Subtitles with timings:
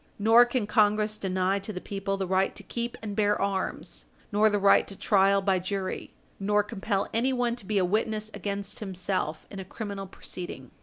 [0.17, 4.49] Nor can Congress deny to the people the right to keep and bear arms, nor
[4.49, 9.45] the right to trial by jury, nor compel anyone to be a witness against himself
[9.51, 10.71] in a criminal proceeding.